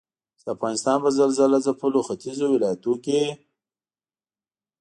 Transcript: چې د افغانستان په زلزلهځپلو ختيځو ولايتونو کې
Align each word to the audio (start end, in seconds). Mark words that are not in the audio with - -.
چې 0.37 0.43
د 0.45 0.49
افغانستان 0.55 0.97
په 1.03 1.09
زلزلهځپلو 1.17 1.99
ختيځو 2.07 2.45
ولايتونو 2.53 3.01
کې 3.05 3.21